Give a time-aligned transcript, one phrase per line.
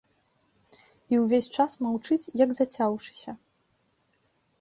[1.15, 3.31] І ўвесь час маўчыць, як зацяўшыся.